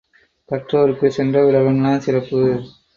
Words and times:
கற்றோர்க்குச் 0.49 1.15
சென்றவிடமெல்லாம் 1.17 1.97
சிறப்பு! 1.99 2.43